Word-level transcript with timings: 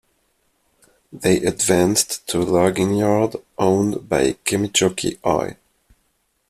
They 1.13 1.41
advanced 1.45 2.25
to 2.29 2.39
a 2.39 2.43
logging 2.43 2.95
yard 2.95 3.35
owned 3.59 4.09
by 4.09 4.33
Kemijoki 4.45 5.19
Oy. 5.23 5.57